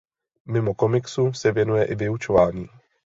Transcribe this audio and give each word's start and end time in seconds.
Mimo 0.45 0.73
komiksu 0.73 1.33
se 1.33 1.51
věnuje 1.51 1.85
i 1.85 1.95
vyučování. 1.95 2.69